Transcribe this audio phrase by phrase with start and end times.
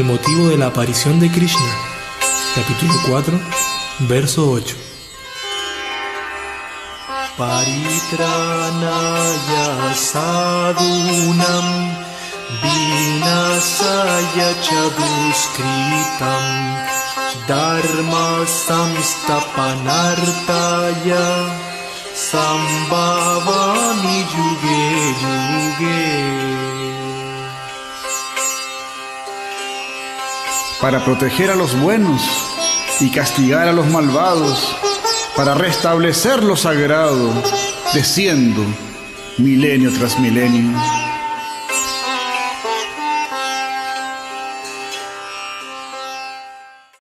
[0.00, 1.76] El motivo de la aparición de Krishna.
[2.54, 3.38] Capítulo 4,
[4.08, 4.74] verso 8.
[7.36, 11.66] Paritranaya sadunam
[12.62, 16.44] vinasaya chaduskritam
[17.46, 21.26] dharma samstapanartaya
[22.14, 24.82] sambhavami yuge
[25.22, 26.39] yuge
[30.80, 32.22] para proteger a los buenos
[33.00, 34.76] y castigar a los malvados,
[35.36, 37.32] para restablecer lo sagrado,
[37.94, 38.62] desciendo
[39.38, 40.99] milenio tras milenio.